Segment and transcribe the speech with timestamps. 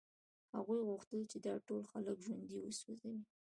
[0.55, 3.21] هغوی غوښتل چې دا ټول خلک ژوندي وسوځوي